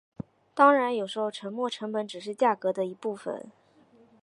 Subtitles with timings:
[0.55, 3.51] 当然有时候沉没成本只是价格的一部分。